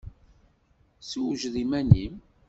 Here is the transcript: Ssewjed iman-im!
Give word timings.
Ssewjed 1.01 1.55
iman-im! 1.63 2.15